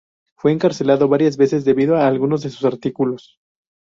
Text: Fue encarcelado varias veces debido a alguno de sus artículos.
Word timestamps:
Fue 0.35 0.51
encarcelado 0.51 1.07
varias 1.07 1.37
veces 1.37 1.63
debido 1.63 1.95
a 1.95 2.07
alguno 2.07 2.39
de 2.39 2.49
sus 2.49 2.65
artículos. 2.65 3.37